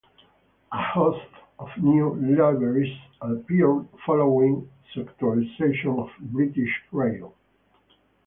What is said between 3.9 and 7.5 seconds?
following sectorisation of British Rail.